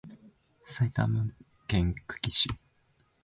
[0.65, 1.27] 埼玉
[1.67, 2.49] 県久喜市